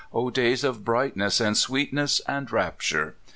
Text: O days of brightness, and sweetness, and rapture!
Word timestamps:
O 0.11 0.31
days 0.31 0.63
of 0.63 0.83
brightness, 0.83 1.39
and 1.39 1.55
sweetness, 1.55 2.21
and 2.27 2.51
rapture! 2.51 3.17